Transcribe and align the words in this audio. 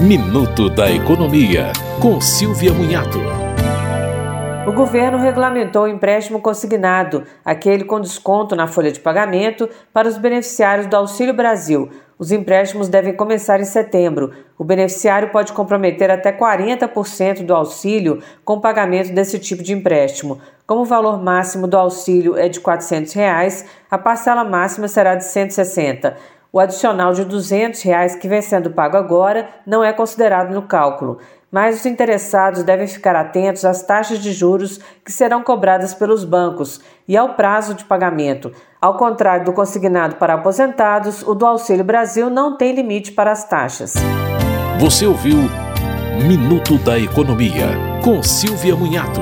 Minuto 0.00 0.70
da 0.70 0.90
Economia, 0.90 1.74
com 2.00 2.22
Silvia 2.22 2.72
Munhato. 2.72 3.18
O 4.66 4.72
governo 4.72 5.18
regulamentou 5.18 5.82
o 5.82 5.88
empréstimo 5.88 6.40
consignado, 6.40 7.24
aquele 7.44 7.84
com 7.84 8.00
desconto 8.00 8.56
na 8.56 8.66
folha 8.66 8.90
de 8.90 8.98
pagamento, 8.98 9.68
para 9.92 10.08
os 10.08 10.16
beneficiários 10.16 10.86
do 10.86 10.96
Auxílio 10.96 11.34
Brasil. 11.34 11.90
Os 12.18 12.32
empréstimos 12.32 12.88
devem 12.88 13.14
começar 13.14 13.60
em 13.60 13.64
setembro. 13.66 14.32
O 14.58 14.64
beneficiário 14.64 15.28
pode 15.28 15.52
comprometer 15.52 16.10
até 16.10 16.32
40% 16.32 17.44
do 17.44 17.54
auxílio 17.54 18.22
com 18.42 18.58
pagamento 18.58 19.12
desse 19.12 19.38
tipo 19.38 19.62
de 19.62 19.74
empréstimo. 19.74 20.40
Como 20.66 20.80
o 20.80 20.86
valor 20.86 21.22
máximo 21.22 21.66
do 21.66 21.76
auxílio 21.76 22.38
é 22.38 22.48
de 22.48 22.58
400 22.58 23.12
reais, 23.12 23.66
a 23.90 23.98
parcela 23.98 24.44
máxima 24.44 24.88
será 24.88 25.14
de 25.14 25.24
R$ 25.24 25.30
160. 25.30 26.39
O 26.52 26.58
adicional 26.58 27.12
de 27.12 27.24
200 27.24 27.80
reais 27.82 28.16
que 28.16 28.26
vem 28.26 28.42
sendo 28.42 28.70
pago 28.70 28.96
agora 28.96 29.48
não 29.64 29.84
é 29.84 29.92
considerado 29.92 30.52
no 30.52 30.62
cálculo, 30.62 31.18
mas 31.50 31.80
os 31.80 31.86
interessados 31.86 32.64
devem 32.64 32.88
ficar 32.88 33.14
atentos 33.14 33.64
às 33.64 33.82
taxas 33.82 34.18
de 34.18 34.32
juros 34.32 34.80
que 35.04 35.12
serão 35.12 35.42
cobradas 35.42 35.94
pelos 35.94 36.24
bancos 36.24 36.80
e 37.06 37.16
ao 37.16 37.34
prazo 37.34 37.74
de 37.74 37.84
pagamento. 37.84 38.52
Ao 38.80 38.96
contrário 38.96 39.44
do 39.44 39.52
consignado 39.52 40.16
para 40.16 40.34
aposentados, 40.34 41.22
o 41.22 41.34
do 41.34 41.46
Auxílio 41.46 41.84
Brasil 41.84 42.28
não 42.28 42.56
tem 42.56 42.74
limite 42.74 43.12
para 43.12 43.30
as 43.30 43.44
taxas. 43.44 43.94
Você 44.80 45.06
ouviu 45.06 45.36
Minuto 46.26 46.76
da 46.78 46.98
Economia, 46.98 47.68
com 48.02 48.22
Silvia 48.22 48.74
Munhato. 48.76 49.20